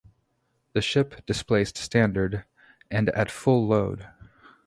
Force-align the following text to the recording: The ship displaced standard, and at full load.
The 0.73 0.81
ship 0.81 1.23
displaced 1.27 1.77
standard, 1.77 2.43
and 2.89 3.09
at 3.09 3.29
full 3.29 3.67
load. 3.67 4.07